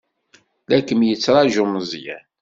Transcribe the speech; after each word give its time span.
La 0.69 0.79
kem-yettṛaju 0.87 1.63
Meẓyan. 1.65 2.23